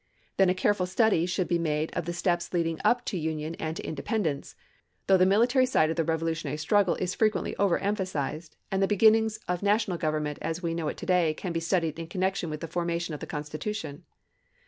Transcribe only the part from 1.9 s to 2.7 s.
of the steps